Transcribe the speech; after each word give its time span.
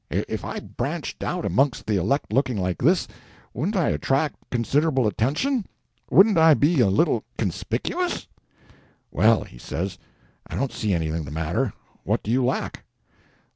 If 0.09 0.43
I 0.43 0.59
branched 0.61 1.21
out 1.21 1.45
amongst 1.45 1.85
the 1.85 1.95
elect 1.97 2.33
looking 2.33 2.57
like 2.57 2.79
this, 2.79 3.07
wouldn't 3.53 3.75
I 3.75 3.89
attract 3.89 4.49
considerable 4.49 5.05
attention?—wouldn't 5.05 6.39
I 6.39 6.55
be 6.55 6.79
a 6.79 6.87
little 6.87 7.23
conspicuous?" 7.37 8.25
"Well," 9.11 9.43
he 9.43 9.59
says, 9.59 9.99
"I 10.47 10.55
don't 10.55 10.71
see 10.71 10.95
anything 10.95 11.23
the 11.25 11.29
matter. 11.29 11.73
What 12.03 12.23
do 12.23 12.31
you 12.31 12.43
lack?" 12.43 12.83